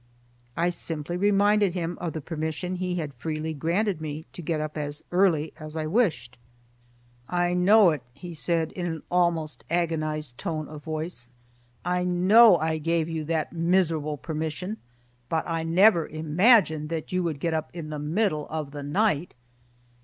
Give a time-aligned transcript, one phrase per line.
[0.57, 4.75] I simply reminded him of the permission he had freely granted me to get up
[4.75, 6.39] as early as I wished.
[7.29, 11.29] "I know it," he said, in an almost agonized tone of voice,
[11.85, 14.77] "I know I gave you that miserable permission,
[15.29, 19.35] but I never imagined that you would get up in the middle of the night."